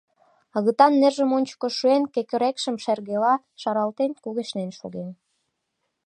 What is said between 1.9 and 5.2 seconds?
кекырекшым шергела шаралтен, кугешнен шоген.